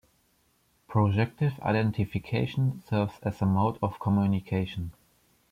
Projective 0.87 1.59
identification 1.61 2.81
serves 2.89 3.19
as 3.21 3.39
a 3.39 3.45
mode 3.45 3.77
of 3.83 3.99
communication. 3.99 4.93